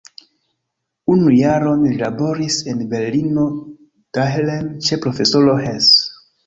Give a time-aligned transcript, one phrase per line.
[1.15, 5.97] Unu jaron li laboris en Berlino-Dahlem ĉe profesoro Hess.